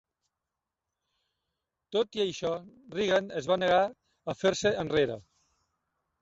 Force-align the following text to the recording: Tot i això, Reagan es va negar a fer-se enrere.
Tot 1.95 2.19
i 2.19 2.23
això, 2.23 2.51
Reagan 2.95 3.29
es 3.43 3.51
va 3.53 3.59
negar 3.65 3.83
a 3.87 4.37
fer-se 4.41 4.73
enrere. 4.87 5.21